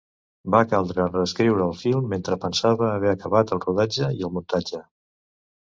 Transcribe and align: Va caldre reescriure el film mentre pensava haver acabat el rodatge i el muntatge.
Va 0.53 0.61
caldre 0.71 1.05
reescriure 1.09 1.67
el 1.67 1.75
film 1.83 2.09
mentre 2.15 2.39
pensava 2.47 2.89
haver 2.97 3.13
acabat 3.13 3.55
el 3.59 3.63
rodatge 3.69 4.11
i 4.23 4.29
el 4.31 4.37
muntatge. 4.39 4.83